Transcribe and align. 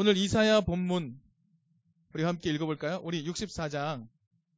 오늘 0.00 0.16
이사야 0.16 0.60
본문 0.60 1.20
우리 2.14 2.22
함께 2.22 2.52
읽어볼까요? 2.52 3.00
우리 3.02 3.24
64장 3.24 4.06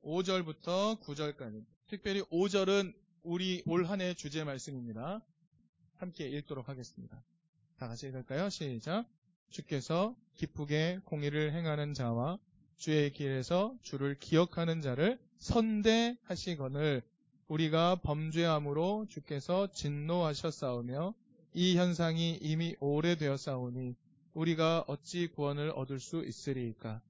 5절부터 0.04 1.00
9절까지. 1.00 1.64
특별히 1.88 2.20
5절은 2.24 2.92
우리 3.22 3.62
올 3.64 3.86
한 3.86 4.02
해 4.02 4.12
주제 4.12 4.44
말씀입니다. 4.44 5.22
함께 5.96 6.28
읽도록 6.28 6.68
하겠습니다. 6.68 7.24
다 7.78 7.88
같이 7.88 8.06
읽을까요? 8.08 8.50
시작. 8.50 9.06
주께서 9.48 10.14
기쁘게 10.34 11.00
공의를 11.06 11.54
행하는 11.54 11.94
자와 11.94 12.38
주의 12.76 13.10
길에서 13.10 13.74
주를 13.80 14.18
기억하는 14.18 14.82
자를 14.82 15.18
선대하시거늘 15.38 17.00
우리가 17.48 17.96
범죄함으로 18.02 19.06
주께서 19.08 19.72
진노하셨사오며 19.72 21.14
이 21.54 21.78
현상이 21.78 22.40
이미 22.42 22.76
오래되었사오니 22.78 23.96
우리가 24.34 24.84
어찌 24.86 25.26
구원을 25.28 25.70
얻을 25.70 26.00
수 26.00 26.24
있으리이까 26.24 27.00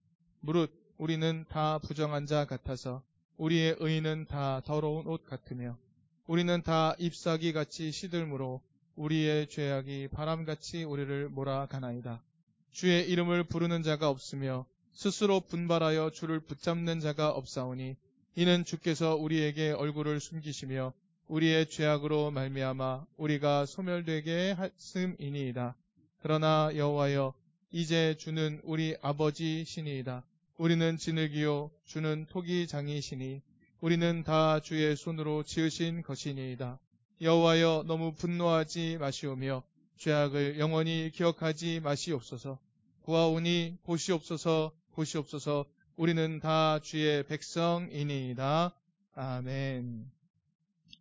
무릇 0.41 0.73
우리는 0.99 1.45
다 1.49 1.79
부정한 1.79 2.27
자 2.27 2.45
같아서 2.45 3.03
우리의 3.37 3.77
의는 3.79 4.27
다 4.27 4.61
더러운 4.65 5.07
옷 5.07 5.25
같으며 5.25 5.79
우리는 6.27 6.63
다 6.63 6.95
잎사귀 6.99 7.53
같이 7.53 7.91
시들므로 7.91 8.61
우리의 8.97 9.49
죄악이 9.49 10.09
바람같이 10.13 10.85
우리를 10.85 11.29
몰아가나이다. 11.31 12.23
주의 12.71 13.09
이름을 13.11 13.45
부르는 13.45 13.83
자가 13.83 14.09
없으며 14.11 14.67
스스로 14.93 15.41
분발하여 15.41 16.11
주를 16.11 16.41
붙잡는 16.41 17.01
자가 17.01 17.31
없사오니 17.31 17.97
이는 18.37 18.65
주께서 18.65 19.17
우리에게 19.17 19.73
얼굴을 19.73 20.21
숨기시며 20.21 20.93
우리의 21.29 21.71
죄악으로 21.71 22.31
말미암아 22.31 23.07
우리가 23.17 23.67
소멸되게 23.67 24.53
하음이니이다. 24.53 25.75
그러나 26.21 26.71
여호와여 26.75 27.33
이제 27.71 28.15
주는 28.19 28.61
우리 28.65 28.97
아버지시니이다. 29.01 30.25
우리는 30.59 30.97
진흙이요 30.99 31.71
주는 31.87 32.27
토기장이시니 32.29 33.41
우리는 33.81 34.23
다 34.25 34.61
주의 34.61 34.95
손으로 34.97 35.43
지으신 35.45 36.03
것이니이다. 36.03 36.79
여호와여 37.23 37.85
너무 37.87 38.13
분노하지 38.13 38.99
마시오며 39.01 39.63
죄악을 39.97 40.59
영원히 40.59 41.11
기억하지 41.15 41.81
마시옵소서. 41.81 42.59
구하오니 43.03 43.79
보시옵소서 43.85 44.73
보시옵소서 44.93 45.65
우리는 45.97 46.41
다 46.41 46.79
주의 46.81 47.23
백성이니이다. 47.27 48.75
아멘. 49.15 50.11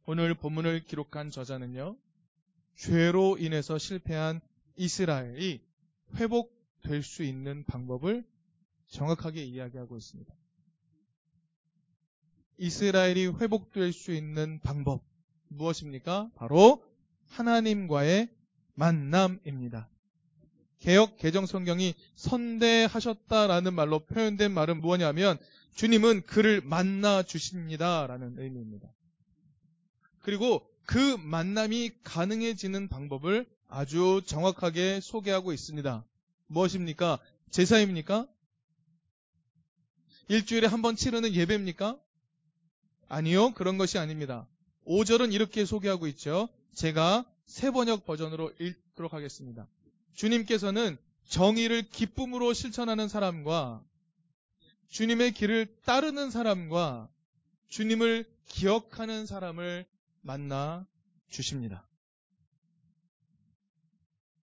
오늘 0.05 0.33
본문을 0.33 0.85
기록한 0.85 1.29
저자는요. 1.29 1.97
죄로 2.75 3.38
인해서 3.38 3.77
실패한 3.77 4.39
이스라엘이 4.80 5.61
회복될 6.16 7.03
수 7.03 7.23
있는 7.23 7.66
방법을 7.66 8.25
정확하게 8.88 9.44
이야기하고 9.44 9.97
있습니다. 9.97 10.33
이스라엘이 12.59 13.27
회복될 13.27 13.91
수 13.91 14.13
있는 14.13 14.61
방법 14.61 15.03
무엇입니까? 15.50 16.31
바로 16.35 16.81
하나님과의 17.27 18.30
만남입니다. 18.75 19.89
개혁 20.80 21.17
개정 21.17 21.45
성경이 21.45 21.94
선대하셨다라는 22.16 23.73
말로 23.73 24.00
표현된 24.05 24.53
말은 24.53 24.80
무엇냐면 24.80 25.38
주님은 25.73 26.22
그를 26.22 26.61
만나 26.61 27.22
주십니다라는 27.22 28.39
의미입니다. 28.39 28.89
그리고 30.19 30.66
그 30.85 31.17
만남이 31.17 31.91
가능해지는 32.03 32.88
방법을 32.88 33.45
아주 33.70 34.22
정확하게 34.25 35.00
소개하고 35.00 35.53
있습니다. 35.53 36.03
무엇입니까? 36.48 37.20
제사입니까? 37.52 38.28
일주일에 40.28 40.67
한 40.67 40.81
번 40.81 40.95
치르는 40.95 41.34
예배입니까? 41.34 41.97
아니요, 43.08 43.53
그런 43.53 43.78
것이 43.78 43.97
아닙니다. 43.97 44.47
5절은 44.85 45.34
이렇게 45.34 45.66
소개하고 45.66 46.08
있죠. 46.08 46.50
제가 46.75 47.25
세 47.46 47.72
번역 47.72 48.06
버전으로 48.06 48.52
읽도록 48.59 49.13
하겠습니다. 49.13 49.68
주님께서는 50.16 50.97
정의를 51.28 51.84
기쁨으로 51.90 52.53
실천하는 52.53 53.08
사람과 53.08 53.84
주님의 54.90 55.34
길을 55.34 55.75
따르는 55.85 56.31
사람과 56.31 57.08
주님을 57.69 58.28
기억하는 58.47 59.28
사람을 59.28 59.85
만나 60.22 60.88
주십니다. 61.29 61.88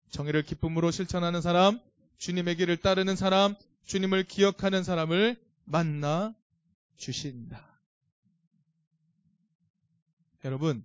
정의를 0.10 0.44
기쁨으로 0.44 0.92
실천하는 0.92 1.42
사람, 1.42 1.80
주님의 2.18 2.58
길을 2.58 2.78
따르는 2.78 3.16
사람, 3.16 3.56
주님을 3.86 4.24
기억하는 4.24 4.84
사람을 4.84 5.38
만나 5.66 6.34
주신다. 6.98 7.80
여러분, 10.44 10.84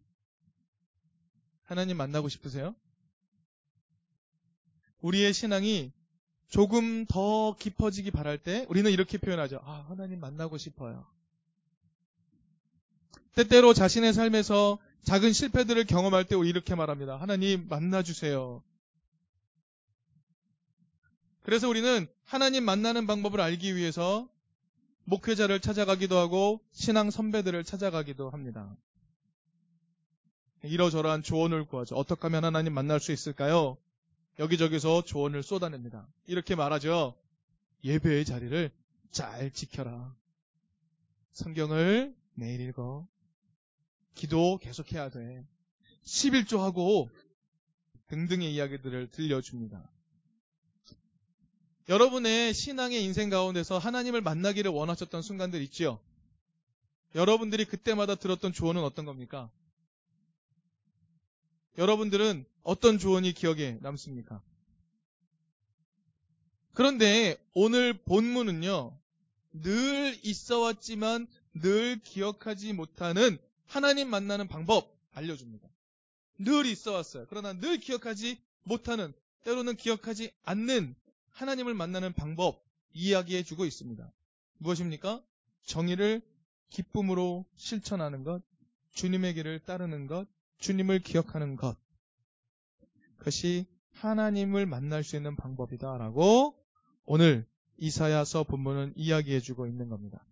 하나님 1.64 1.96
만나고 1.96 2.28
싶으세요? 2.28 2.74
우리의 5.00 5.32
신앙이 5.32 5.92
조금 6.48 7.06
더 7.06 7.54
깊어지기 7.58 8.10
바랄 8.10 8.38
때 8.38 8.66
우리는 8.68 8.90
이렇게 8.90 9.18
표현하죠. 9.18 9.60
아, 9.64 9.84
하나님 9.88 10.20
만나고 10.20 10.58
싶어요. 10.58 11.06
때때로 13.34 13.72
자신의 13.72 14.12
삶에서 14.12 14.78
작은 15.04 15.32
실패들을 15.32 15.84
경험할 15.84 16.24
때 16.24 16.36
이렇게 16.44 16.74
말합니다. 16.74 17.16
하나님 17.16 17.68
만나주세요. 17.68 18.62
그래서 21.42 21.68
우리는 21.68 22.06
하나님 22.24 22.64
만나는 22.64 23.06
방법을 23.06 23.40
알기 23.40 23.76
위해서 23.76 24.28
목회자를 25.04 25.60
찾아가기도 25.60 26.16
하고 26.16 26.60
신앙 26.72 27.10
선배들을 27.10 27.64
찾아가기도 27.64 28.30
합니다. 28.30 28.76
이러저러한 30.62 31.22
조언을 31.22 31.64
구하죠. 31.64 31.96
어떻게 31.96 32.22
하면 32.22 32.44
하나님 32.44 32.74
만날 32.74 33.00
수 33.00 33.12
있을까요? 33.12 33.78
여기저기서 34.38 35.04
조언을 35.04 35.42
쏟아냅니다. 35.42 36.06
이렇게 36.26 36.54
말하죠. 36.54 37.14
예배의 37.82 38.24
자리를 38.24 38.70
잘 39.10 39.50
지켜라. 39.50 40.14
성경을 41.32 42.14
매일 42.34 42.60
읽어. 42.60 43.06
기도 44.14 44.58
계속해야 44.58 45.08
돼. 45.10 45.44
11조 46.04 46.58
하고 46.58 47.10
등등의 48.08 48.54
이야기들을 48.54 49.10
들려줍니다. 49.10 49.90
여러분의 51.88 52.54
신앙의 52.54 53.02
인생 53.04 53.30
가운데서 53.30 53.78
하나님을 53.78 54.20
만나기를 54.20 54.70
원하셨던 54.70 55.22
순간들 55.22 55.60
있지요? 55.62 55.98
여러분들이 57.14 57.64
그때마다 57.64 58.14
들었던 58.14 58.52
조언은 58.52 58.82
어떤 58.82 59.04
겁니까? 59.04 59.50
여러분들은 61.78 62.44
어떤 62.62 62.98
조언이 62.98 63.32
기억에 63.32 63.78
남습니까? 63.80 64.40
그런데 66.72 67.36
오늘 67.54 67.94
본문은요, 67.94 68.96
늘 69.52 70.18
있어 70.22 70.60
왔지만 70.60 71.26
늘 71.54 72.00
기억하지 72.02 72.72
못하는 72.72 73.38
하나님 73.66 74.08
만나는 74.08 74.46
방법 74.46 74.96
알려줍니다. 75.12 75.68
늘 76.38 76.66
있어 76.66 76.92
왔어요. 76.92 77.26
그러나 77.28 77.52
늘 77.52 77.78
기억하지 77.78 78.40
못하는, 78.62 79.12
때로는 79.42 79.76
기억하지 79.76 80.30
않는 80.44 80.94
하나님을 81.30 81.74
만나는 81.74 82.12
방법 82.12 82.64
이야기해 82.92 83.42
주고 83.42 83.64
있습니다. 83.64 84.12
무엇입니까? 84.58 85.22
정의를 85.64 86.22
기쁨으로 86.70 87.46
실천하는 87.56 88.24
것, 88.24 88.42
주님의 88.92 89.34
길을 89.34 89.60
따르는 89.60 90.06
것, 90.06 90.26
주님을 90.58 91.00
기억하는 91.00 91.56
것. 91.56 91.76
그것이 93.18 93.66
하나님을 93.92 94.66
만날 94.66 95.04
수 95.04 95.16
있는 95.16 95.36
방법이다라고 95.36 96.56
오늘 97.04 97.46
이사야서 97.76 98.44
본문은 98.44 98.94
이야기해 98.96 99.40
주고 99.40 99.66
있는 99.66 99.88
겁니다. 99.88 100.24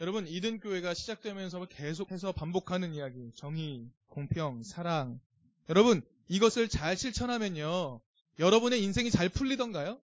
여러분, 0.00 0.26
이든 0.28 0.60
교회가 0.60 0.94
시작되면서 0.94 1.66
계속해서 1.66 2.32
반복하는 2.32 2.94
이야기, 2.94 3.32
정의, 3.34 3.90
공평, 4.06 4.62
사랑. 4.62 5.20
여러분, 5.68 6.02
이것을 6.28 6.68
잘 6.68 6.96
실천하면요. 6.96 8.00
여러분의 8.38 8.82
인생이 8.82 9.10
잘 9.10 9.28
풀리던가요? 9.28 10.00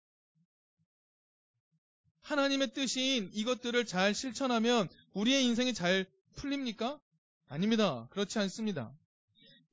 하나님의 2.22 2.75
뜻인 2.75 3.30
이것들을 3.32 3.86
잘 3.86 4.14
실천하면 4.14 4.88
우리의 5.14 5.44
인생이 5.44 5.72
잘 5.72 6.06
풀립니까? 6.34 7.00
아닙니다. 7.48 8.06
그렇지 8.10 8.38
않습니다. 8.40 8.92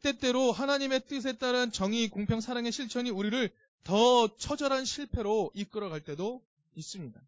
때때로 0.01 0.51
하나님의 0.51 1.07
뜻에 1.07 1.33
따른 1.33 1.71
정의, 1.71 2.07
공평, 2.07 2.39
사랑의 2.39 2.71
실천이 2.71 3.09
우리를 3.09 3.51
더 3.83 4.35
처절한 4.37 4.85
실패로 4.85 5.51
이끌어갈 5.53 6.01
때도 6.01 6.43
있습니다. 6.75 7.21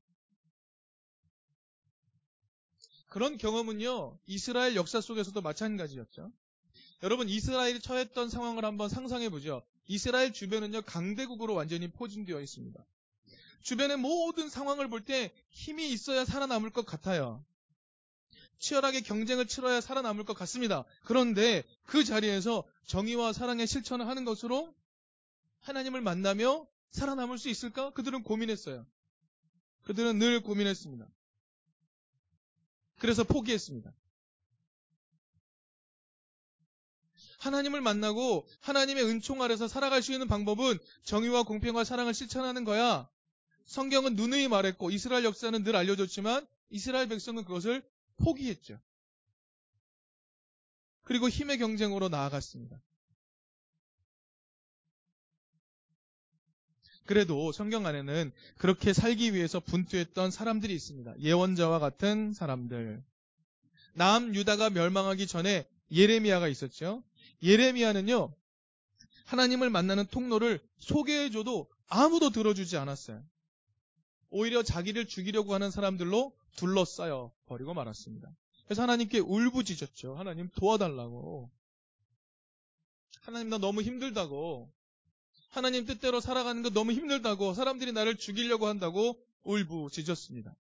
그런 3.08 3.38
경험은요, 3.38 4.18
이스라엘 4.28 4.76
역사 4.76 5.02
속에서도 5.02 5.42
마찬가지였죠. 5.42 6.32
여러분, 7.04 7.30
이스라엘이 7.30 7.80
처했던 7.82 8.30
상황을 8.30 8.64
한번 8.64 8.90
상상해 8.90 9.30
보죠. 9.30 9.64
이스라엘 9.88 10.34
주변은요, 10.34 10.84
강대국으로 10.84 11.54
완전히 11.56 11.90
포진되어 11.90 12.42
있습니다. 12.42 12.86
주변의 13.62 13.98
모든 13.98 14.50
상황을 14.50 14.90
볼 14.90 15.06
때 15.06 15.34
힘이 15.50 15.92
있어야 15.92 16.26
살아남을 16.26 16.70
것 16.72 16.86
같아요. 16.86 17.44
치열하게 18.60 19.02
경쟁을 19.02 19.48
치러야 19.48 19.82
살아남을 19.82 20.26
것 20.26 20.34
같습니다. 20.34 20.84
그런데 21.04 21.64
그 21.84 22.04
자리에서 22.04 22.68
정의와 22.86 23.34
사랑의 23.34 23.68
실천을 23.68 24.08
하는 24.08 24.26
것으로 24.26 24.74
하나님을 25.60 26.02
만나며 26.02 26.68
살아남을 26.92 27.38
수 27.38 27.50
있을까? 27.50 27.92
그들은 27.92 28.24
고민했어요. 28.24 28.86
그들은 29.84 30.18
늘 30.18 30.42
고민했습니다. 30.42 31.08
그래서 33.00 33.24
포기했습니다. 33.24 33.94
하나님을 37.38 37.82
만나고 37.82 38.48
하나님의 38.62 39.04
은총 39.06 39.42
아래서 39.42 39.68
살아갈 39.68 40.02
수 40.02 40.12
있는 40.12 40.28
방법은 40.28 40.78
정의와 41.04 41.44
공평과 41.44 41.84
사랑을 41.84 42.14
실천하는 42.14 42.64
거야. 42.64 43.10
성경은 43.66 44.16
누누이 44.16 44.48
말했고 44.48 44.92
이스라엘 44.92 45.24
역사는 45.24 45.64
늘 45.64 45.76
알려줬지만 45.76 46.48
이스라엘 46.70 47.08
백성은 47.08 47.44
그것을 47.46 47.84
포기했죠. 48.18 48.80
그리고 51.04 51.30
힘의 51.30 51.58
경쟁으로 51.60 52.10
나아갔습니다. 52.10 52.82
그래도 57.06 57.54
성경 57.54 57.86
안에는 57.86 58.34
그렇게 58.58 58.92
살기 58.92 59.34
위해서 59.34 59.62
분투했던 59.62 60.30
사람들이 60.30 60.76
있습니다. 60.76 61.20
예언자와 61.20 61.80
같은 61.80 62.34
사람들. 62.34 63.02
남 63.94 64.36
유다가 64.36 64.70
멸망하기 64.70 65.26
전에 65.26 65.66
예레미야가 65.92 66.50
있었죠. 66.50 67.02
예레미야는요. 67.42 68.34
하나님을 69.26 69.70
만나는 69.70 70.08
통로를 70.08 70.60
소개해줘도 70.78 71.70
아무도 71.88 72.30
들어주지 72.30 72.78
않았어요. 72.78 73.24
오히려 74.30 74.64
자기를 74.64 75.08
죽이려고 75.08 75.54
하는 75.54 75.72
사람들로 75.72 76.36
둘러싸여 76.56 77.32
버리고 77.46 77.74
말았습니다. 77.74 78.30
그래서 78.66 78.82
하나님께 78.82 79.20
울부짖었죠. 79.20 80.16
하나님 80.16 80.50
도와달라고. 80.56 81.50
하나님 83.22 83.50
나 83.50 83.58
너무 83.58 83.82
힘들다고. 83.82 84.72
하나님 85.50 85.86
뜻대로 85.86 86.20
살아가는 86.20 86.62
거 86.62 86.70
너무 86.70 86.92
힘들다고. 86.92 87.54
사람들이 87.54 87.94
나를 87.94 88.18
죽이려고 88.18 88.68
한다고 88.68 89.18
울부짖었습니다. 89.44 90.56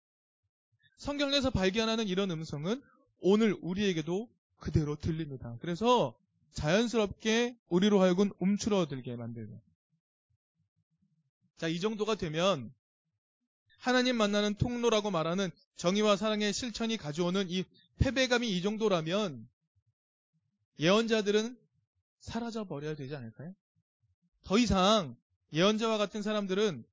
성경에서 0.98 1.50
발견하는 1.50 2.06
이런 2.06 2.30
음성은 2.30 2.82
오늘 3.20 3.56
우리에게도 3.62 4.28
그대로 4.58 4.96
들립니다. 4.96 5.56
그래서 5.60 6.14
자연스럽게 6.54 7.56
우리로 7.68 8.00
하여금 8.00 8.30
움츠러들게 8.38 9.16
만들고. 9.16 9.60
자, 11.56 11.68
이 11.68 11.80
정도가 11.80 12.14
되면 12.14 12.72
하나님 13.78 14.16
만나는 14.16 14.54
통로라고 14.54 15.10
말하는 15.10 15.50
정의와 15.76 16.16
사랑의 16.16 16.52
실천이 16.52 16.96
가져오는 16.96 17.50
이 17.50 17.64
패배감이 17.98 18.48
이 18.48 18.62
정도라면 18.62 19.46
예언자들은 20.78 21.58
사라져 22.20 22.64
버려야 22.64 22.94
되지 22.94 23.14
않을까요? 23.14 23.54
더 24.42 24.58
이상 24.58 25.16
예언자와 25.52 25.98
같은 25.98 26.22
사람들은 26.22 26.84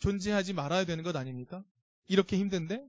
존재하지 0.00 0.52
말아야 0.52 0.84
되는 0.84 1.04
것 1.04 1.16
아닙니까? 1.16 1.64
이렇게 2.08 2.36
힘든데? 2.36 2.86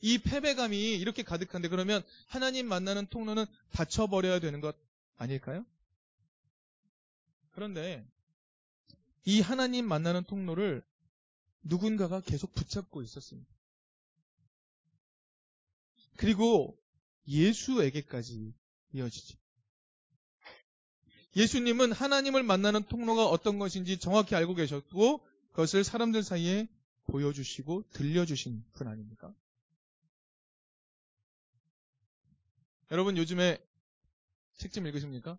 이 0.00 0.18
패배감이 0.18 0.94
이렇게 0.94 1.22
가득한데 1.22 1.68
그러면 1.68 2.02
하나님 2.26 2.66
만나는 2.66 3.06
통로는 3.06 3.44
닫혀버려야 3.72 4.40
되는 4.40 4.60
것 4.60 4.76
아닐까요? 5.16 5.64
그런데 7.52 8.06
이 9.24 9.40
하나님 9.40 9.86
만나는 9.86 10.24
통로를 10.24 10.82
누군가가 11.62 12.20
계속 12.20 12.54
붙잡고 12.54 13.02
있었습니다. 13.02 13.50
그리고 16.16 16.78
예수에게까지 17.28 18.54
이어지죠. 18.92 19.38
예수님은 21.36 21.92
하나님을 21.92 22.42
만나는 22.42 22.82
통로가 22.84 23.26
어떤 23.26 23.58
것인지 23.58 23.98
정확히 23.98 24.34
알고 24.34 24.54
계셨고 24.54 25.24
그것을 25.50 25.84
사람들 25.84 26.22
사이에 26.22 26.68
보여주시고 27.06 27.90
들려주신 27.92 28.64
분 28.72 28.88
아닙니까? 28.88 29.32
여러분 32.90 33.16
요즘에 33.16 33.58
책 34.56 34.72
좀 34.72 34.86
읽으십니까? 34.86 35.38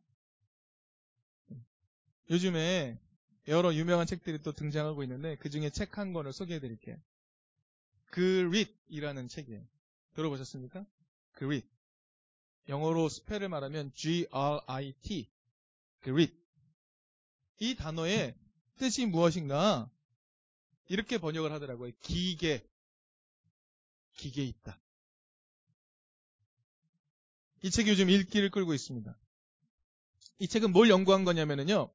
요즘에 2.29 2.99
여러 3.47 3.73
유명한 3.73 4.07
책들이 4.07 4.41
또 4.41 4.51
등장하고 4.51 5.03
있는데 5.03 5.35
그 5.37 5.49
중에 5.49 5.69
책 5.69 5.97
한 5.97 6.13
권을 6.13 6.33
소개해 6.33 6.59
드릴게요. 6.59 6.97
그릿이라는 8.07 9.27
책이에요. 9.27 9.65
들어보셨습니까? 10.15 10.85
그릿. 11.33 11.65
영어로 12.67 13.09
스펠을 13.09 13.49
말하면 13.49 13.93
G-R-I-T. 13.93 15.29
그릿. 15.99 16.33
이 17.59 17.75
단어의 17.75 18.35
뜻이 18.77 19.05
무엇인가? 19.05 19.89
이렇게 20.87 21.17
번역을 21.17 21.51
하더라고요. 21.51 21.91
기계. 22.01 22.67
기계 24.13 24.43
있다. 24.43 24.80
이 27.61 27.69
책이 27.69 27.89
요즘 27.91 28.09
읽기를 28.09 28.49
끌고 28.49 28.73
있습니다. 28.73 29.15
이 30.39 30.47
책은 30.47 30.71
뭘 30.71 30.89
연구한 30.89 31.23
거냐면요. 31.23 31.89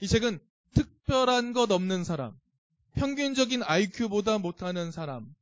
이 0.00 0.08
책은 0.08 0.40
특별한 0.74 1.52
것 1.52 1.70
없는 1.70 2.04
사람, 2.04 2.38
평균적인 2.94 3.62
IQ보다 3.62 4.38
못하는 4.38 4.90
사람, 4.90 5.34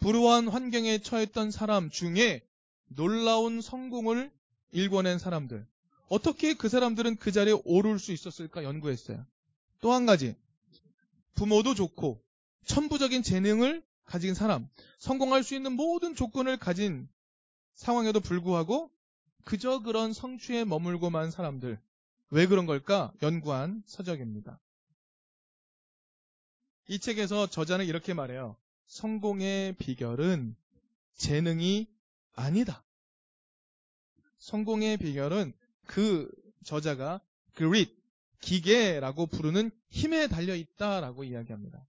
불우한 0.00 0.48
환경에 0.48 0.98
처했던 0.98 1.50
사람 1.50 1.90
중에 1.90 2.42
놀라운 2.88 3.60
성공을 3.60 4.32
일궈낸 4.72 5.18
사람들. 5.18 5.66
어떻게 6.08 6.54
그 6.54 6.68
사람들은 6.68 7.16
그 7.16 7.32
자리에 7.32 7.54
오를 7.64 7.98
수 7.98 8.12
있었을까 8.12 8.64
연구했어요. 8.64 9.24
또 9.80 9.92
한 9.92 10.06
가지. 10.06 10.34
부모도 11.34 11.74
좋고 11.74 12.22
천부적인 12.66 13.22
재능을 13.22 13.82
가진 14.04 14.34
사람, 14.34 14.68
성공할 14.98 15.42
수 15.42 15.54
있는 15.54 15.72
모든 15.72 16.14
조건을 16.14 16.56
가진 16.58 17.08
상황에도 17.74 18.20
불구하고 18.20 18.90
그저 19.44 19.80
그런 19.80 20.12
성취에 20.12 20.64
머물고만 20.64 21.30
사람들. 21.30 21.78
왜 22.30 22.46
그런 22.46 22.66
걸까? 22.66 23.12
연구한 23.22 23.82
서적입니다. 23.86 24.58
이 26.88 26.98
책에서 26.98 27.46
저자는 27.46 27.86
이렇게 27.86 28.14
말해요. 28.14 28.56
성공의 28.86 29.74
비결은 29.74 30.56
재능이 31.14 31.88
아니다. 32.34 32.84
성공의 34.38 34.96
비결은 34.96 35.52
그 35.86 36.30
저자가 36.64 37.20
grit, 37.56 37.94
기계라고 38.40 39.26
부르는 39.26 39.70
힘에 39.88 40.26
달려 40.26 40.54
있다라고 40.54 41.24
이야기합니다. 41.24 41.86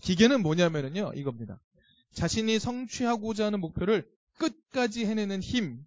기계는 0.00 0.42
뭐냐면요, 0.42 1.12
이겁니다. 1.14 1.60
자신이 2.12 2.58
성취하고자 2.58 3.46
하는 3.46 3.60
목표를 3.60 4.08
끝까지 4.38 5.04
해내는 5.04 5.40
힘, 5.40 5.84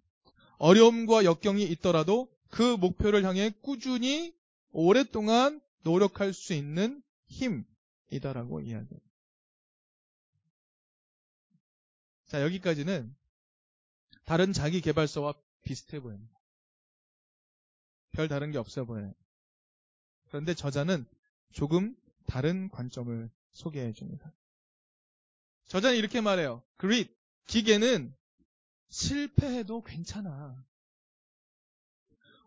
어려움과 0.58 1.24
역경이 1.24 1.64
있더라도 1.64 2.28
그 2.50 2.76
목표를 2.76 3.24
향해 3.24 3.52
꾸준히 3.62 4.34
오랫동안 4.70 5.60
노력할 5.82 6.32
수 6.32 6.52
있는 6.52 7.02
힘이다라고 7.26 8.60
이야기해요. 8.60 9.00
자, 12.26 12.42
여기까지는 12.42 13.14
다른 14.24 14.52
자기 14.52 14.80
개발서와 14.80 15.34
비슷해 15.62 16.00
보입니다. 16.00 16.38
별 18.12 18.28
다른 18.28 18.50
게 18.50 18.58
없어 18.58 18.84
보여요. 18.84 19.14
그런데 20.28 20.54
저자는 20.54 21.06
조금 21.52 21.96
다른 22.26 22.68
관점을 22.68 23.30
소개해 23.52 23.92
줍니다. 23.92 24.34
저자는 25.68 25.96
이렇게 25.96 26.20
말해요. 26.20 26.62
그릿, 26.76 27.16
기계는 27.46 28.14
실패해도 28.88 29.82
괜찮아. 29.82 30.64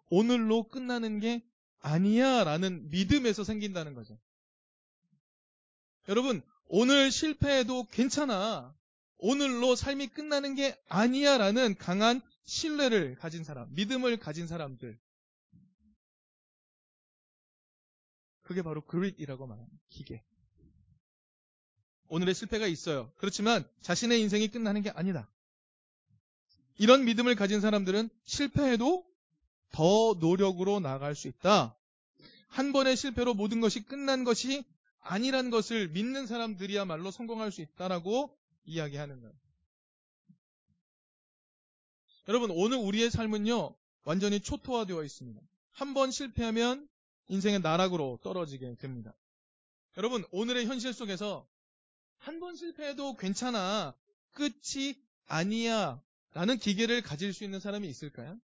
오늘로 0.09 0.67
끝나는 0.67 1.19
게 1.19 1.43
아니야 1.79 2.43
라는 2.43 2.89
믿음에서 2.89 3.43
생긴다는 3.43 3.93
거죠. 3.93 4.19
여러분, 6.09 6.41
오늘 6.65 7.11
실패해도 7.11 7.87
괜찮아. 7.87 8.75
오늘로 9.17 9.75
삶이 9.75 10.07
끝나는 10.07 10.55
게 10.55 10.75
아니야 10.87 11.37
라는 11.37 11.75
강한 11.77 12.21
신뢰를 12.43 13.15
가진 13.15 13.43
사람, 13.43 13.73
믿음을 13.73 14.17
가진 14.17 14.47
사람들. 14.47 14.99
그게 18.41 18.61
바로 18.61 18.81
그릿이라고 18.85 19.47
말합니다. 19.47 19.77
기계. 19.89 20.23
오늘의 22.07 22.35
실패가 22.35 22.67
있어요. 22.67 23.13
그렇지만 23.15 23.65
자신의 23.81 24.19
인생이 24.19 24.49
끝나는 24.49 24.81
게 24.81 24.89
아니다. 24.89 25.31
이런 26.81 27.05
믿음을 27.05 27.35
가진 27.35 27.61
사람들은 27.61 28.09
실패해도 28.25 29.05
더 29.71 30.15
노력으로 30.19 30.79
나아갈 30.79 31.13
수 31.13 31.27
있다. 31.27 31.77
한 32.47 32.73
번의 32.73 32.97
실패로 32.97 33.35
모든 33.35 33.61
것이 33.61 33.81
끝난 33.85 34.23
것이 34.23 34.65
아니란 35.01 35.51
것을 35.51 35.89
믿는 35.89 36.25
사람들이야말로 36.25 37.11
성공할 37.11 37.51
수 37.51 37.61
있다라고 37.61 38.35
이야기하는 38.65 39.21
거예요. 39.21 39.35
여러분, 42.27 42.49
오늘 42.49 42.77
우리의 42.79 43.11
삶은요, 43.11 43.75
완전히 44.03 44.39
초토화되어 44.39 45.03
있습니다. 45.03 45.39
한 45.73 45.93
번 45.93 46.09
실패하면 46.09 46.89
인생의 47.27 47.59
나락으로 47.59 48.17
떨어지게 48.23 48.77
됩니다. 48.77 49.13
여러분, 49.97 50.25
오늘의 50.31 50.65
현실 50.65 50.93
속에서 50.93 51.45
한 52.17 52.39
번 52.39 52.55
실패해도 52.55 53.17
괜찮아. 53.17 53.93
끝이 54.33 54.95
아니야. 55.27 56.01
라는 56.33 56.57
기계를 56.57 57.01
가질 57.01 57.33
수 57.33 57.43
있는 57.43 57.59
사람이 57.59 57.87
있을까요? 57.87 58.39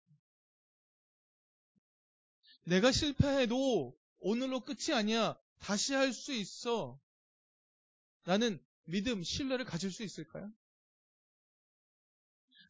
내가 2.64 2.92
실패해도 2.92 3.96
오늘로 4.20 4.60
끝이 4.60 4.94
아니야. 4.94 5.38
다시 5.58 5.92
할 5.94 6.12
수 6.12 6.32
있어. 6.32 6.98
라는 8.24 8.58
믿음, 8.84 9.22
신뢰를 9.22 9.64
가질 9.64 9.90
수 9.92 10.02
있을까요? 10.02 10.50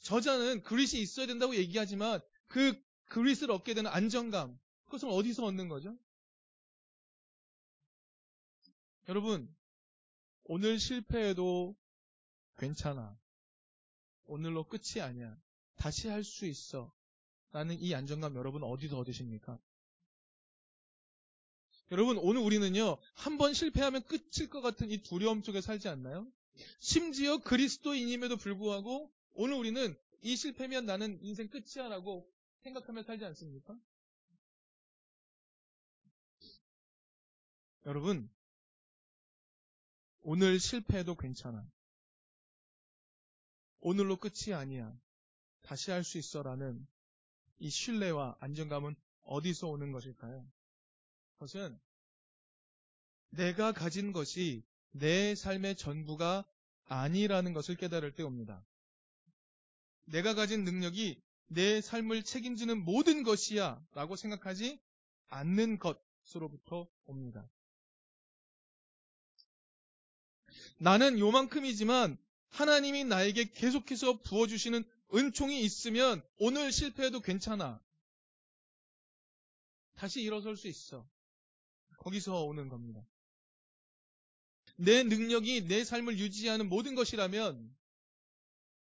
저자는 0.03 0.63
그릿이 0.65 1.01
있어야 1.01 1.27
된다고 1.27 1.57
얘기하지만 1.57 2.21
그 2.49 2.81
그릿을 3.07 3.51
얻게 3.51 3.75
되는 3.75 3.91
안정감, 3.91 4.59
그것은 4.87 5.09
어디서 5.09 5.45
얻는 5.45 5.69
거죠? 5.69 5.97
여러분, 9.09 9.55
오늘 10.45 10.79
실패해도 10.79 11.77
괜찮아. 12.59 13.17
오늘로 14.27 14.65
끝이 14.65 15.01
아니야. 15.01 15.37
다시 15.77 16.09
할 16.09 16.25
수 16.25 16.47
있어. 16.47 16.93
라는 17.53 17.79
이 17.81 17.95
안정감 17.95 18.37
여러분 18.37 18.63
어디서 18.65 18.99
얻으십니까? 18.99 19.59
여러분, 21.91 22.17
오늘 22.19 22.41
우리는요, 22.41 22.97
한 23.15 23.39
번 23.39 23.53
실패하면 23.53 24.03
끝일 24.05 24.49
것 24.49 24.61
같은 24.61 24.91
이 24.91 24.99
두려움 25.03 25.43
속에 25.43 25.61
살지 25.61 25.89
않나요? 25.89 26.27
심지어 26.79 27.39
그리스도인임에도 27.39 28.37
불구하고 28.37 29.13
오늘 29.35 29.55
우리는 29.57 29.97
이 30.23 30.37
실패면 30.37 30.87
나는 30.87 31.19
인생 31.23 31.49
끝이야 31.49 31.89
라고 31.89 32.29
생각하며 32.63 33.03
살지 33.03 33.25
않습니까? 33.27 33.79
여러분, 37.87 38.31
오늘 40.23 40.59
실패해도 40.59 41.17
괜찮아. 41.17 41.65
오늘로 43.85 44.17
끝이 44.17 44.55
아니야. 44.55 44.99
다시 45.61 45.91
할 45.91 46.05
수 46.05 46.17
있어 46.17 46.43
라는 46.43 46.87
이 47.59 47.69
신뢰와 47.69 48.37
안정감은 48.41 48.97
어디서 49.25 49.69
오는 49.69 49.93
것일까요? 49.93 50.51
그것은 51.35 51.79
내가 53.29 53.73
가진 53.73 54.13
것이 54.13 54.65
내 54.91 55.35
삶의 55.35 55.77
전부가 55.77 56.47
아니라는 56.87 57.53
것을 57.53 57.77
깨달을 57.77 58.15
때 58.15 58.23
옵니다. 58.23 58.65
내가 60.07 60.35
가진 60.35 60.65
능력이 60.65 61.23
내 61.49 61.83
삶을 61.83 62.23
책임지는 62.23 62.85
모든 62.85 63.23
것이야 63.23 63.87
라고 63.93 64.17
생각하지 64.17 64.81
않는 65.29 65.79
것으로부터 65.79 66.89
옵니다. 67.05 67.47
나는 70.79 71.19
요만큼이지만 71.19 72.17
하나님이 72.55 73.03
나에게 73.05 73.51
계속해서 73.51 74.21
부어주시는 74.23 74.85
은총이 75.13 75.61
있으면 75.63 76.23
오늘 76.39 76.71
실패해도 76.71 77.21
괜찮아. 77.21 77.81
다시 79.97 80.23
일어설 80.23 80.57
수 80.57 80.69
있어. 80.69 81.09
거기서 81.99 82.45
오는 82.45 82.69
겁니다. 82.69 83.05
내 84.77 85.03
능력이 85.03 85.67
내 85.67 85.83
삶을 85.83 86.19
유지하는 86.19 86.69
모든 86.69 86.95
것이라면 86.95 87.75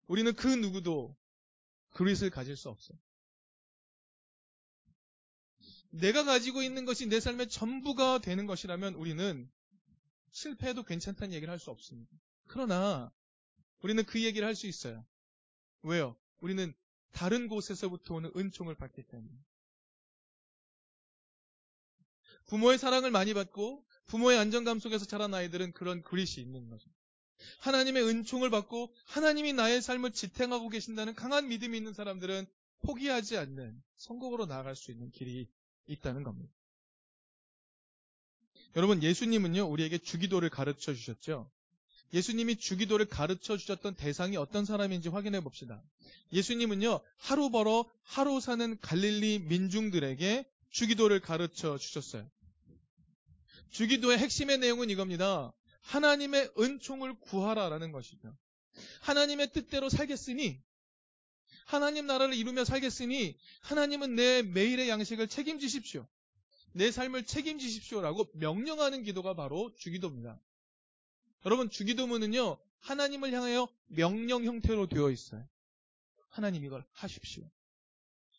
우리는 0.08 0.34
그 0.34 0.48
누구도 0.48 1.16
그릿을 1.92 2.32
가질 2.32 2.58
수 2.58 2.70
없어요. 2.70 2.98
내가 5.92 6.24
가지고 6.24 6.64
있는 6.64 6.86
것이 6.86 7.06
내 7.06 7.20
삶의 7.20 7.50
전부가 7.50 8.20
되는 8.20 8.48
것이라면 8.48 8.96
우리는 8.96 9.48
실패해도 10.32 10.84
괜찮다는 10.84 11.34
얘기를 11.34 11.52
할 11.52 11.60
수 11.60 11.70
없습니다. 11.70 12.12
그러나 12.48 13.12
우리는 13.82 14.04
그 14.06 14.24
얘기를 14.24 14.48
할 14.48 14.56
수 14.56 14.68
있어요. 14.68 15.06
왜요? 15.84 16.16
우리는 16.42 16.74
다른 17.12 17.48
곳에서부터 17.48 18.16
오는 18.16 18.32
은총을 18.36 18.76
받기 18.76 19.04
때문에. 19.04 19.34
부모의 22.48 22.78
사랑을 22.78 23.12
많이 23.12 23.34
받고 23.34 23.86
부모의 24.08 24.38
안정감 24.40 24.80
속에서 24.80 25.06
자란 25.06 25.34
아이들은 25.34 25.74
그런 25.74 26.02
그릿이 26.02 26.42
있는 26.42 26.68
거죠. 26.70 26.90
하나님의 27.60 28.04
은총을 28.04 28.50
받고 28.50 28.94
하나님이 29.06 29.54
나의 29.54 29.82
삶을 29.82 30.12
지탱하고 30.12 30.70
계신다는 30.70 31.14
강한 31.16 31.48
믿음이 31.48 31.78
있는 31.78 31.94
사람들은 31.94 32.46
포기하지 32.82 33.38
않는 33.38 33.82
성공으로 33.98 34.46
나아갈 34.46 34.76
수 34.76 34.92
있는 34.92 35.12
길이 35.12 35.48
있다는 35.86 36.24
겁니다. 36.24 36.54
여러분, 38.76 39.02
예수님은요, 39.02 39.64
우리에게 39.64 39.98
주기도를 39.98 40.50
가르쳐 40.50 40.94
주셨죠? 40.94 41.50
예수님이 42.14 42.56
주기도를 42.56 43.06
가르쳐 43.06 43.58
주셨던 43.58 43.96
대상이 43.96 44.38
어떤 44.38 44.66
사람인지 44.66 45.10
확인해 45.10 45.42
봅시다. 45.42 45.82
예수님은요, 46.34 47.02
하루 47.18 47.50
벌어 47.50 47.86
하루 48.04 48.40
사는 48.40 48.78
갈릴리 48.80 49.40
민중들에게 49.40 50.46
주기도를 50.72 51.20
가르쳐 51.20 51.78
주셨어요. 51.78 52.30
주기도의 53.72 54.18
핵심의 54.18 54.58
내용은 54.58 54.90
이겁니다. 54.90 55.54
하나님의 55.82 56.52
은총을 56.58 57.20
구하라라는 57.20 57.92
것이죠. 57.92 58.36
하나님의 59.02 59.52
뜻대로 59.54 59.90
살겠으니 59.90 60.60
하나님 61.66 62.08
나라를 62.08 62.34
이루며 62.34 62.66
살겠으니 62.66 63.38
하나님은 63.62 64.16
내 64.16 64.42
매일의 64.42 64.90
양식을 64.90 65.28
책임지십시오. 65.28 66.08
내 66.74 66.92
삶을 66.92 67.26
책임지십시오라고 67.26 68.30
명령하는 68.34 69.04
기도가 69.04 69.36
바로 69.36 69.72
주기도입니다. 69.78 70.40
여러분 71.46 71.70
주기도문은요 71.70 72.58
하나님을 72.80 73.32
향하여 73.34 73.68
명령 73.88 74.44
형태로 74.44 74.88
되어 74.88 75.10
있어요. 75.10 75.48
하나님 76.30 76.64
이걸 76.64 76.86
하십시오. 76.94 77.50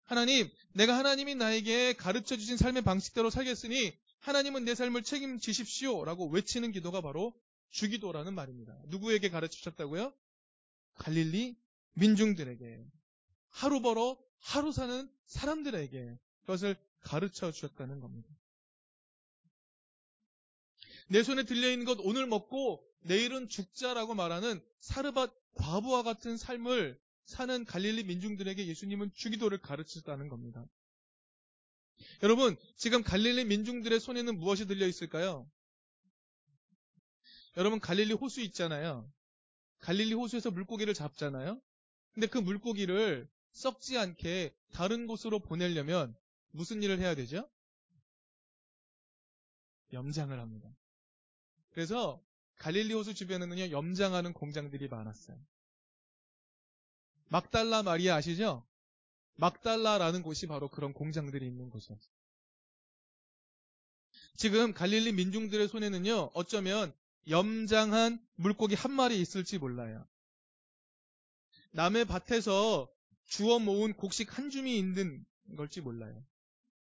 하나님, 0.04 0.50
내가 0.72 0.96
하나님이 0.98 1.36
나에게 1.36 1.92
가르쳐 1.92 2.36
주신 2.36 2.56
삶의 2.56 2.82
방식대로 2.82 3.30
살겠으니 3.30 3.96
하나님은 4.18 4.64
내 4.64 4.74
삶을 4.74 5.02
책임지십시오. 5.02 6.04
라고 6.04 6.28
외치는 6.28 6.72
기도가 6.72 7.00
바로 7.00 7.32
주기도라는 7.70 8.34
말입니다. 8.34 8.76
누구에게 8.88 9.30
가르쳐 9.30 9.52
주셨다고요? 9.56 10.12
갈릴리 10.94 11.56
민중들에게. 11.94 12.84
하루 13.50 13.80
벌어 13.80 14.18
하루 14.38 14.72
사는 14.72 15.08
사람들에게 15.26 16.18
그것을 16.40 16.76
가르쳐 17.02 17.52
주셨다는 17.52 18.00
겁니다. 18.00 18.28
내 21.08 21.22
손에 21.22 21.44
들려있는 21.44 21.84
것 21.86 21.98
오늘 22.00 22.26
먹고 22.26 22.84
내일은 23.00 23.48
죽자라고 23.48 24.14
말하는 24.14 24.62
사르밧 24.80 25.32
과부와 25.54 26.02
같은 26.02 26.36
삶을 26.36 27.00
사는 27.24 27.64
갈릴리 27.64 28.04
민중들에게 28.04 28.66
예수님은 28.66 29.12
주기도를 29.14 29.58
가르치셨다는 29.58 30.28
겁니다. 30.28 30.66
여러분, 32.22 32.56
지금 32.76 33.02
갈릴리 33.02 33.44
민중들의 33.44 34.00
손에는 34.00 34.38
무엇이 34.38 34.66
들려 34.66 34.86
있을까요? 34.86 35.48
여러분, 37.56 37.78
갈릴리 37.78 38.14
호수 38.14 38.40
있잖아요. 38.42 39.10
갈릴리 39.78 40.14
호수에서 40.14 40.50
물고기를 40.50 40.94
잡잖아요. 40.94 41.60
근데 42.12 42.26
그 42.26 42.38
물고기를 42.38 43.28
썩지 43.52 43.98
않게 43.98 44.54
다른 44.72 45.06
곳으로 45.06 45.38
보내려면 45.38 46.16
무슨 46.50 46.82
일을 46.82 46.98
해야 46.98 47.14
되죠? 47.14 47.48
염장을 49.92 50.38
합니다. 50.38 50.68
그래서 51.72 52.22
갈릴리 52.60 52.92
호수 52.92 53.14
주변에는요, 53.14 53.70
염장하는 53.70 54.34
공장들이 54.34 54.88
많았어요. 54.88 55.38
막달라 57.28 57.82
마리아 57.82 58.16
아시죠? 58.16 58.66
막달라라는 59.36 60.22
곳이 60.22 60.46
바로 60.46 60.68
그런 60.68 60.92
공장들이 60.92 61.46
있는 61.46 61.70
곳이었어요. 61.70 62.12
지금 64.36 64.74
갈릴리 64.74 65.12
민중들의 65.12 65.68
손에는요, 65.68 66.32
어쩌면 66.34 66.92
염장한 67.30 68.22
물고기 68.34 68.74
한 68.74 68.92
마리 68.92 69.18
있을지 69.18 69.56
몰라요. 69.56 70.06
남의 71.70 72.04
밭에서 72.04 72.92
주워 73.24 73.58
모은 73.58 73.94
곡식 73.94 74.36
한 74.36 74.50
줌이 74.50 74.78
있는 74.78 75.24
걸지 75.56 75.80
몰라요. 75.80 76.22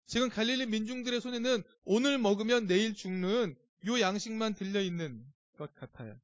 지금 0.07 0.27
갈릴리 0.27 0.65
민중들의 0.65 1.21
손에는 1.21 1.63
오늘 1.85 2.17
먹으면 2.17 2.67
내일 2.67 2.93
죽는 2.93 3.55
요 3.85 4.01
양식만 4.01 4.55
들려 4.55 4.81
있는 4.81 5.25
것 5.53 5.73
같아요. 5.75 6.19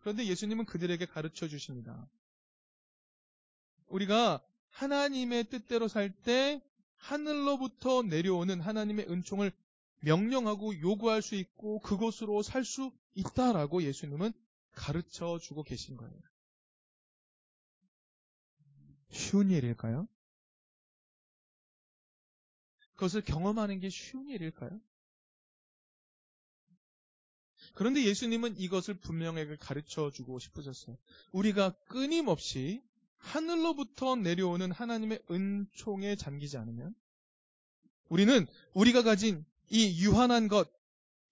그런데 0.00 0.24
예수님은 0.26 0.66
그들에게 0.66 1.04
가르쳐 1.06 1.48
주십니다. 1.48 2.08
우리가 3.88 4.44
하나님의 4.70 5.44
뜻대로 5.44 5.88
살 5.88 6.10
때 6.22 6.62
하늘로부터 6.96 8.02
내려오는 8.02 8.60
하나님의 8.60 9.08
은총을 9.10 9.52
명령하고 10.00 10.80
요구할 10.80 11.22
수 11.22 11.34
있고 11.34 11.80
그것으로 11.80 12.42
살 12.42 12.64
수 12.64 12.92
있다라고 13.14 13.82
예수님은 13.82 14.32
가르쳐 14.72 15.38
주고 15.38 15.62
계신 15.62 15.96
거예요. 15.96 16.20
쉬운 19.10 19.50
일일까요? 19.50 20.06
그것을 22.92 23.22
경험하는 23.22 23.80
게 23.80 23.88
쉬운 23.88 24.28
일일까요? 24.28 24.80
그런데 27.76 28.02
예수님은 28.04 28.58
이것을 28.58 28.94
분명하게 28.94 29.56
가르쳐 29.56 30.10
주고 30.10 30.38
싶으셨어요. 30.38 30.96
우리가 31.30 31.74
끊임없이 31.88 32.82
하늘로부터 33.18 34.16
내려오는 34.16 34.72
하나님의 34.72 35.22
은총에 35.30 36.16
잠기지 36.16 36.56
않으면 36.56 36.94
우리는 38.08 38.46
우리가 38.72 39.02
가진 39.02 39.44
이 39.68 40.02
유한한 40.02 40.48
것, 40.48 40.72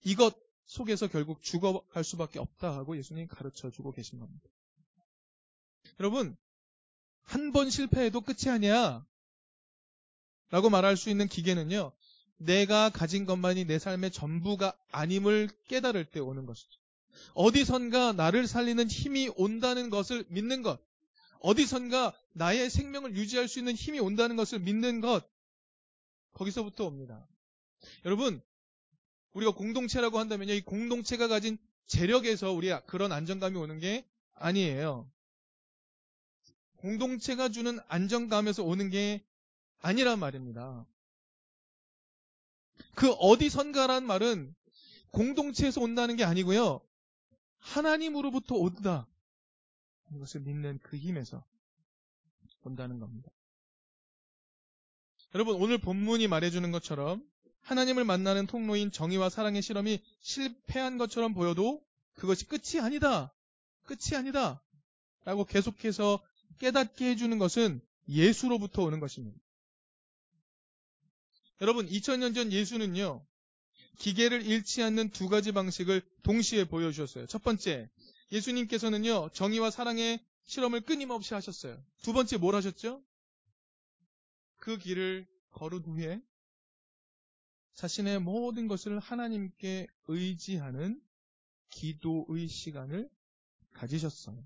이것 0.03 0.35
속에서 0.65 1.07
결국 1.07 1.41
죽어갈 1.41 2.03
수밖에 2.03 2.37
없다 2.37 2.75
하고 2.75 2.95
예수님 2.95 3.27
가르쳐 3.27 3.71
주고 3.71 3.91
계신 3.91 4.19
겁니다. 4.19 4.47
여러분, 5.99 6.37
한 7.23 7.51
번 7.53 7.71
실패해도 7.71 8.21
끝이 8.21 8.51
아니야. 8.51 9.03
라고 10.51 10.69
말할 10.69 10.95
수 10.95 11.09
있는 11.09 11.27
기계는요, 11.27 11.91
내가 12.37 12.89
가진 12.89 13.25
것만이 13.25 13.65
내 13.65 13.79
삶의 13.79 14.11
전부가 14.11 14.77
아님을 14.91 15.49
깨달을 15.67 16.05
때 16.05 16.19
오는 16.19 16.45
것이죠. 16.45 16.79
어디선가 17.33 18.13
나를 18.13 18.47
살리는 18.47 18.87
힘이 18.89 19.31
온다는 19.35 19.89
것을 19.89 20.25
믿는 20.29 20.61
것, 20.61 20.79
어디선가 21.39 22.13
나의 22.33 22.69
생명을 22.69 23.15
유지할 23.15 23.47
수 23.47 23.59
있는 23.59 23.73
힘이 23.73 23.99
온다는 23.99 24.35
것을 24.35 24.59
믿는 24.59 25.01
것, 25.01 25.23
거기서부터 26.33 26.85
옵니다. 26.85 27.25
여러분, 28.03 28.41
우리가 29.33 29.51
공동체라고 29.51 30.19
한다면요, 30.19 30.53
이 30.53 30.61
공동체가 30.61 31.27
가진 31.27 31.57
재력에서 31.87 32.51
우리 32.51 32.71
그런 32.87 33.11
안정감이 33.11 33.57
오는 33.57 33.79
게 33.79 34.05
아니에요. 34.33 35.09
공동체가 36.77 37.49
주는 37.49 37.79
안정감에서 37.87 38.63
오는 38.63 38.89
게 38.89 39.23
아니란 39.81 40.19
말입니다. 40.19 40.85
그 42.95 43.11
어디선가란 43.11 44.05
말은 44.05 44.55
공동체에서 45.11 45.81
온다는 45.81 46.15
게 46.15 46.23
아니고요. 46.23 46.81
하나님으로부터 47.59 48.55
온다. 48.55 49.07
이것을 50.13 50.41
믿는 50.41 50.79
그 50.83 50.97
힘에서 50.97 51.43
온다는 52.63 52.99
겁니다. 52.99 53.29
여러분, 55.33 55.55
오늘 55.61 55.77
본문이 55.77 56.27
말해주는 56.27 56.71
것처럼 56.71 57.23
하나님을 57.61 58.03
만나는 58.03 58.47
통로인 58.47 58.91
정의와 58.91 59.29
사랑의 59.29 59.61
실험이 59.61 60.01
실패한 60.21 60.97
것처럼 60.97 61.33
보여도 61.33 61.83
그것이 62.13 62.45
끝이 62.45 62.79
아니다. 62.81 63.33
끝이 63.83 64.15
아니다. 64.15 64.63
라고 65.25 65.43
계속해서 65.45 66.23
깨닫게 66.59 67.09
해주는 67.09 67.37
것은 67.39 67.81
예수로부터 68.07 68.83
오는 68.83 68.99
것입니다. 68.99 69.37
여러분, 71.61 71.87
2000년 71.87 72.35
전 72.35 72.51
예수는요, 72.51 73.25
기계를 73.97 74.45
잃지 74.45 74.83
않는 74.83 75.11
두 75.11 75.29
가지 75.29 75.51
방식을 75.51 76.01
동시에 76.23 76.65
보여주셨어요. 76.65 77.27
첫 77.27 77.43
번째, 77.43 77.89
예수님께서는요, 78.31 79.29
정의와 79.33 79.71
사랑의 79.71 80.19
실험을 80.45 80.81
끊임없이 80.81 81.33
하셨어요. 81.33 81.81
두 82.01 82.13
번째 82.13 82.37
뭘 82.37 82.55
하셨죠? 82.55 83.03
그 84.57 84.77
길을 84.77 85.27
걸은 85.51 85.83
후에 85.85 86.21
자신의 87.75 88.19
모든 88.19 88.67
것을 88.67 88.99
하나님께 88.99 89.87
의지하는 90.07 91.01
기도의 91.69 92.47
시간을 92.47 93.09
가지셨어요. 93.73 94.45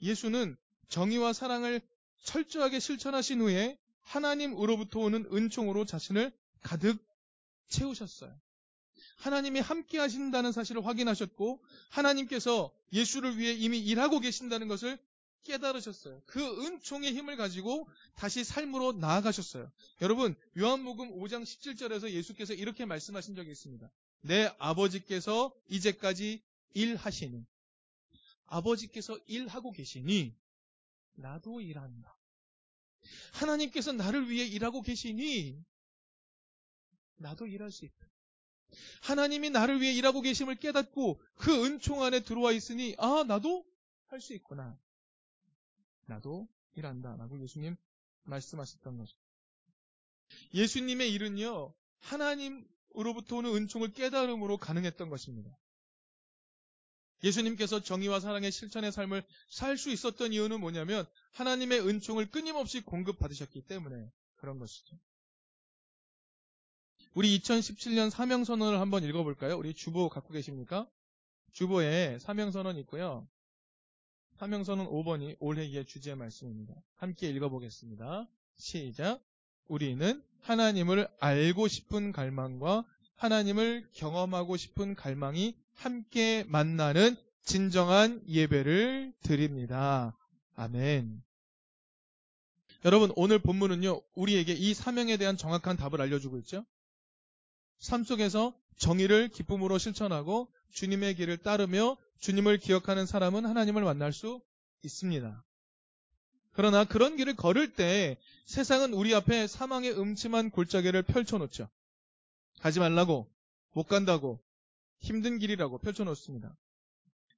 예수는 0.00 0.56
정의와 0.88 1.32
사랑을 1.32 1.80
철저하게 2.22 2.80
실천하신 2.80 3.40
후에 3.40 3.78
하나님으로부터 4.06 5.00
오는 5.00 5.26
은총으로 5.32 5.84
자신을 5.84 6.32
가득 6.62 6.98
채우셨어요. 7.68 8.34
하나님이 9.18 9.60
함께 9.60 9.98
하신다는 9.98 10.52
사실을 10.52 10.86
확인하셨고 10.86 11.62
하나님께서 11.90 12.72
예수를 12.92 13.38
위해 13.38 13.52
이미 13.52 13.78
일하고 13.78 14.20
계신다는 14.20 14.68
것을 14.68 14.98
깨달으셨어요. 15.44 16.22
그 16.26 16.40
은총의 16.64 17.14
힘을 17.14 17.36
가지고 17.36 17.88
다시 18.14 18.42
삶으로 18.44 18.92
나아가셨어요. 18.92 19.70
여러분, 20.02 20.34
요한복음 20.58 21.18
5장 21.20 21.42
17절에서 21.44 22.10
예수께서 22.10 22.52
이렇게 22.52 22.84
말씀하신 22.84 23.34
적이 23.36 23.52
있습니다. 23.52 23.90
내 24.22 24.52
아버지께서 24.58 25.54
이제까지 25.68 26.42
일하시니 26.74 27.46
아버지께서 28.46 29.18
일하고 29.26 29.72
계시니 29.72 30.34
나도 31.14 31.60
일한다. 31.60 32.15
하나님께서 33.32 33.92
나를 33.92 34.28
위해 34.30 34.46
일하고 34.46 34.82
계시니 34.82 35.62
나도 37.16 37.46
일할 37.46 37.70
수 37.70 37.84
있다. 37.84 38.06
하나님이 39.02 39.50
나를 39.50 39.80
위해 39.80 39.92
일하고 39.92 40.20
계심을 40.20 40.56
깨닫고 40.56 41.20
그 41.36 41.64
은총 41.64 42.02
안에 42.02 42.20
들어와 42.20 42.52
있으니 42.52 42.94
아 42.98 43.24
나도 43.26 43.64
할 44.06 44.20
수 44.20 44.34
있구나. 44.34 44.78
나도 46.06 46.48
일한다. 46.74 47.16
라고 47.16 47.40
예수님 47.40 47.76
말씀하셨던 48.24 48.98
거죠. 48.98 49.16
예수님의 50.54 51.12
일은요, 51.12 51.74
하나님으로부터 51.98 53.36
오는 53.36 53.54
은총을 53.54 53.92
깨달음으로 53.92 54.58
가능했던 54.58 55.08
것입니다. 55.08 55.56
예수님께서 57.26 57.82
정의와 57.82 58.20
사랑의 58.20 58.52
실천의 58.52 58.92
삶을 58.92 59.22
살 59.50 59.76
수 59.76 59.90
있었던 59.90 60.32
이유는 60.32 60.60
뭐냐면 60.60 61.06
하나님의 61.32 61.86
은총을 61.86 62.30
끊임없이 62.30 62.80
공급받으셨기 62.80 63.62
때문에 63.62 64.10
그런 64.36 64.58
것이죠. 64.58 64.96
우리 67.14 67.38
2017년 67.38 68.10
사명선언을 68.10 68.80
한번 68.80 69.04
읽어볼까요? 69.04 69.58
우리 69.58 69.74
주보 69.74 70.08
갖고 70.08 70.32
계십니까? 70.32 70.88
주보에 71.52 72.18
사명선언이 72.18 72.80
있고요. 72.80 73.26
사명선언 74.38 74.86
5번이 74.88 75.36
올해의 75.40 75.86
주제 75.86 76.14
말씀입니다. 76.14 76.74
함께 76.96 77.30
읽어보겠습니다. 77.30 78.28
시작. 78.56 79.22
우리는 79.66 80.22
하나님을 80.42 81.08
알고 81.18 81.68
싶은 81.68 82.12
갈망과 82.12 82.84
하나님을 83.16 83.88
경험하고 83.94 84.58
싶은 84.58 84.94
갈망이 84.94 85.56
함께 85.76 86.44
만나는 86.48 87.16
진정한 87.44 88.22
예배를 88.28 89.12
드립니다. 89.22 90.16
아멘. 90.54 91.22
여러분, 92.84 93.12
오늘 93.16 93.38
본문은요, 93.38 94.02
우리에게 94.14 94.52
이 94.52 94.74
사명에 94.74 95.16
대한 95.16 95.36
정확한 95.36 95.76
답을 95.76 96.00
알려주고 96.00 96.38
있죠? 96.38 96.64
삶 97.78 98.04
속에서 98.04 98.54
정의를 98.78 99.28
기쁨으로 99.28 99.78
실천하고 99.78 100.52
주님의 100.72 101.14
길을 101.16 101.38
따르며 101.38 101.96
주님을 102.20 102.58
기억하는 102.58 103.06
사람은 103.06 103.44
하나님을 103.46 103.82
만날 103.82 104.12
수 104.12 104.42
있습니다. 104.82 105.44
그러나 106.52 106.84
그런 106.84 107.16
길을 107.16 107.36
걸을 107.36 107.74
때 107.74 108.16
세상은 108.46 108.94
우리 108.94 109.14
앞에 109.14 109.46
사망의 109.46 109.98
음침한 109.98 110.50
골짜기를 110.50 111.02
펼쳐놓죠. 111.02 111.68
가지 112.60 112.80
말라고, 112.80 113.30
못 113.72 113.84
간다고, 113.84 114.42
힘든 115.00 115.38
길이라고 115.38 115.78
펼쳐놓습니다. 115.78 116.56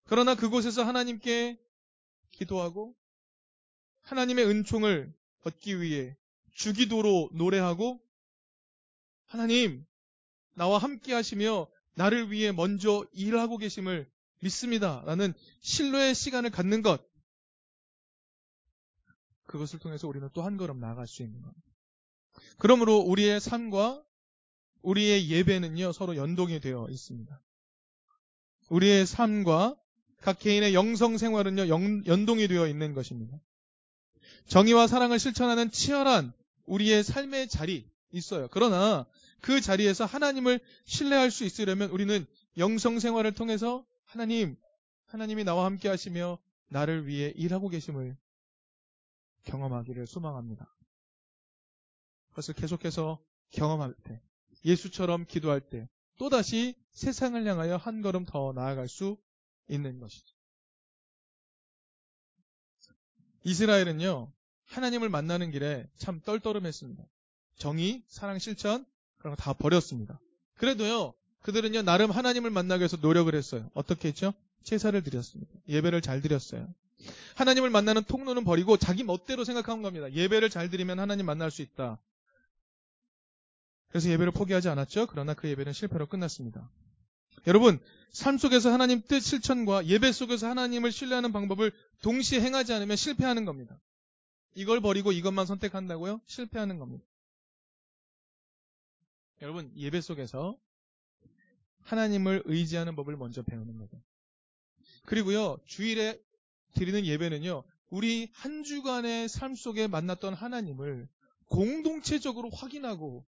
그러나 0.04 0.34
그곳에서 0.34 0.84
하나님께 0.84 1.60
기도하고 2.30 2.96
하나님의 4.02 4.46
은총을 4.46 5.14
얻기 5.44 5.80
위해 5.80 6.16
주기도로 6.54 7.30
노래하고 7.34 8.02
하나님, 9.26 9.84
나와 10.54 10.78
함께 10.78 11.12
하시며 11.12 11.68
나를 11.94 12.30
위해 12.30 12.52
먼저 12.52 13.04
일하고 13.12 13.58
계심을 13.58 14.10
믿습니다. 14.40 15.02
라는 15.04 15.34
신뢰의 15.60 16.14
시간을 16.14 16.50
갖는 16.50 16.82
것. 16.82 17.06
그것을 19.46 19.78
통해서 19.78 20.08
우리는 20.08 20.28
또 20.32 20.42
한 20.42 20.56
걸음 20.56 20.78
나아갈 20.78 21.06
수 21.06 21.22
있는 21.22 21.42
겁니다. 21.42 21.66
그러므로 22.58 22.98
우리의 22.98 23.40
삶과 23.40 24.04
우리의 24.82 25.28
예배는요, 25.28 25.92
서로 25.92 26.16
연동이 26.16 26.60
되어 26.60 26.86
있습니다. 26.88 27.40
우리의 28.68 29.06
삶과 29.06 29.76
각 30.20 30.38
개인의 30.38 30.74
영성 30.74 31.16
생활은요, 31.16 31.68
연동이 32.06 32.48
되어 32.48 32.66
있는 32.66 32.94
것입니다. 32.94 33.38
정의와 34.48 34.86
사랑을 34.86 35.18
실천하는 35.18 35.70
치열한 35.70 36.32
우리의 36.66 37.04
삶의 37.04 37.48
자리 37.48 37.88
있어요. 38.10 38.48
그러나 38.50 39.06
그 39.40 39.60
자리에서 39.60 40.04
하나님을 40.04 40.60
신뢰할 40.84 41.30
수 41.30 41.44
있으려면 41.44 41.90
우리는 41.90 42.26
영성 42.56 42.98
생활을 42.98 43.32
통해서 43.32 43.86
하나님, 44.04 44.56
하나님이 45.06 45.44
나와 45.44 45.64
함께 45.64 45.88
하시며 45.88 46.38
나를 46.68 47.06
위해 47.06 47.32
일하고 47.36 47.68
계심을 47.68 48.16
경험하기를 49.44 50.06
소망합니다. 50.06 50.74
그것을 52.30 52.54
계속해서 52.54 53.18
경험할 53.50 53.94
때 54.04 54.20
예수처럼 54.64 55.24
기도할 55.26 55.60
때 55.60 55.88
또다시 56.18 56.74
세상을 56.92 57.46
향하여 57.46 57.76
한 57.76 58.02
걸음 58.02 58.24
더 58.24 58.52
나아갈 58.52 58.88
수 58.88 59.16
있는 59.68 60.00
것이죠. 60.00 60.34
이스라엘은요, 63.44 64.30
하나님을 64.66 65.08
만나는 65.08 65.50
길에 65.50 65.88
참 65.96 66.20
떨떠름했습니다. 66.24 67.02
정의, 67.56 68.02
사랑, 68.08 68.38
실천, 68.38 68.84
그런 69.18 69.34
거 69.34 69.42
다 69.42 69.52
버렸습니다. 69.52 70.20
그래도요, 70.56 71.14
그들은요, 71.42 71.82
나름 71.82 72.10
하나님을 72.10 72.50
만나기 72.50 72.80
위해서 72.80 72.96
노력을 72.96 73.32
했어요. 73.34 73.70
어떻게 73.74 74.08
했죠? 74.08 74.34
제사를 74.64 75.00
드렸습니다. 75.02 75.52
예배를 75.68 76.02
잘 76.02 76.20
드렸어요. 76.20 76.68
하나님을 77.36 77.70
만나는 77.70 78.02
통로는 78.04 78.44
버리고 78.44 78.76
자기 78.76 79.04
멋대로 79.04 79.44
생각한 79.44 79.82
겁니다. 79.82 80.12
예배를 80.12 80.50
잘 80.50 80.68
드리면 80.68 80.98
하나님 80.98 81.26
만날 81.26 81.50
수 81.50 81.62
있다. 81.62 81.98
그래서 83.88 84.10
예배를 84.10 84.32
포기하지 84.32 84.68
않았죠. 84.68 85.06
그러나 85.06 85.34
그 85.34 85.48
예배는 85.48 85.72
실패로 85.72 86.06
끝났습니다. 86.06 86.70
여러분, 87.46 87.78
삶 88.10 88.36
속에서 88.36 88.72
하나님 88.72 89.02
뜻 89.02 89.20
실천과 89.20 89.86
예배 89.86 90.12
속에서 90.12 90.48
하나님을 90.48 90.92
신뢰하는 90.92 91.32
방법을 91.32 91.72
동시에 92.02 92.40
행하지 92.40 92.72
않으면 92.72 92.96
실패하는 92.96 93.44
겁니다. 93.44 93.80
이걸 94.54 94.80
버리고 94.80 95.12
이것만 95.12 95.46
선택한다고요? 95.46 96.20
실패하는 96.26 96.78
겁니다. 96.78 97.04
여러분, 99.40 99.70
예배 99.76 100.00
속에서 100.00 100.58
하나님을 101.82 102.42
의지하는 102.44 102.96
법을 102.96 103.16
먼저 103.16 103.42
배우는 103.42 103.78
거죠. 103.78 104.02
그리고요, 105.06 105.58
주일에 105.64 106.20
드리는 106.74 107.06
예배는요, 107.06 107.62
우리 107.88 108.30
한 108.34 108.62
주간의 108.62 109.28
삶 109.28 109.54
속에 109.54 109.86
만났던 109.86 110.34
하나님을 110.34 111.08
공동체적으로 111.46 112.50
확인하고 112.50 113.24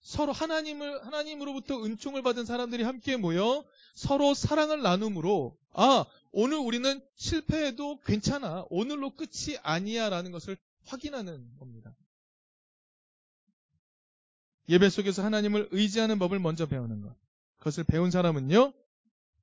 서로 0.00 0.32
하나님을, 0.32 1.04
하나님으로부터 1.04 1.84
은총을 1.84 2.22
받은 2.22 2.44
사람들이 2.44 2.82
함께 2.82 3.16
모여 3.16 3.64
서로 3.94 4.34
사랑을 4.34 4.82
나눔으로, 4.82 5.58
아, 5.72 6.04
오늘 6.32 6.58
우리는 6.58 7.00
실패해도 7.16 8.00
괜찮아. 8.00 8.64
오늘로 8.70 9.10
끝이 9.10 9.56
아니야. 9.62 10.08
라는 10.08 10.30
것을 10.30 10.56
확인하는 10.84 11.56
겁니다. 11.58 11.94
예배 14.68 14.90
속에서 14.90 15.24
하나님을 15.24 15.68
의지하는 15.72 16.18
법을 16.18 16.38
먼저 16.38 16.66
배우는 16.66 17.00
것. 17.00 17.14
그것을 17.58 17.84
배운 17.84 18.10
사람은요, 18.10 18.72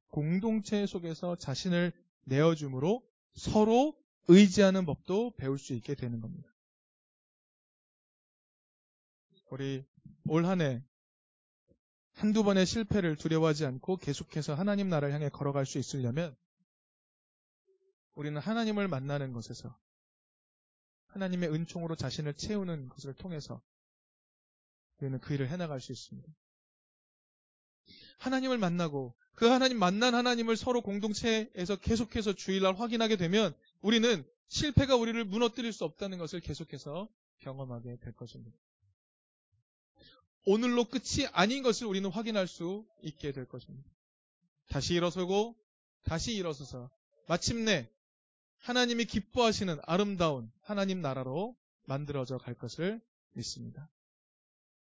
공동체 0.09 0.85
속에서 0.85 1.35
자신을 1.35 1.91
내어줌으로 2.25 3.03
서로 3.33 3.97
의지하는 4.27 4.85
법도 4.85 5.35
배울 5.37 5.59
수 5.59 5.73
있게 5.73 5.95
되는 5.95 6.21
겁니다. 6.21 6.49
우리 9.49 9.85
올 10.27 10.45
한 10.45 10.61
해 10.61 10.83
한두 12.13 12.43
번의 12.43 12.65
실패를 12.65 13.17
두려워하지 13.17 13.65
않고 13.65 13.97
계속해서 13.97 14.55
하나님 14.55 14.89
나라를 14.89 15.13
향해 15.13 15.29
걸어갈 15.29 15.65
수 15.65 15.77
있으려면 15.77 16.35
우리는 18.13 18.39
하나님을 18.39 18.88
만나는 18.88 19.33
것에서 19.33 19.77
하나님의 21.07 21.51
은총으로 21.51 21.95
자신을 21.95 22.33
채우는 22.33 22.89
것을 22.89 23.13
통해서 23.13 23.61
우리는 24.99 25.19
그 25.19 25.33
일을 25.33 25.49
해나갈 25.49 25.81
수 25.81 25.91
있습니다. 25.91 26.33
하나님을 28.19 28.57
만나고 28.57 29.13
그 29.33 29.45
하나님 29.47 29.77
만난 29.77 30.15
하나님을 30.15 30.55
서로 30.55 30.81
공동체에서 30.81 31.75
계속해서 31.75 32.33
주일날 32.33 32.75
확인하게 32.75 33.17
되면 33.17 33.53
우리는 33.81 34.25
실패가 34.47 34.95
우리를 34.95 35.21
무너뜨릴 35.25 35.73
수 35.73 35.83
없다는 35.83 36.17
것을 36.17 36.39
계속해서 36.39 37.09
경험하게 37.39 37.97
될 37.97 38.13
것입니다. 38.13 38.57
오늘로 40.45 40.86
끝이 40.86 41.27
아닌 41.34 41.63
것을 41.63 41.88
우리는 41.88 42.10
확인할 42.10 42.47
수 42.47 42.86
있게 43.01 43.31
될 43.31 43.45
것입니다. 43.47 43.89
다시 44.69 44.93
일어서고 44.93 45.55
다시 46.03 46.36
일어서서 46.36 46.89
마침내 47.27 47.89
하나님이 48.60 49.05
기뻐하시는 49.05 49.79
아름다운 49.84 50.51
하나님 50.62 51.01
나라로 51.01 51.55
만들어져 51.86 52.38
갈 52.38 52.53
것을 52.53 53.01
믿습니다. 53.34 53.89